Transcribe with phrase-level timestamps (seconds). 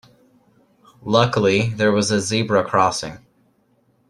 [1.03, 3.23] Luckily there was a zebra crossing.